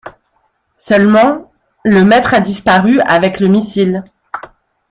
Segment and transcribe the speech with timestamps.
[0.79, 1.51] Seulement,
[1.85, 4.03] le Maître a disparu avec le missile.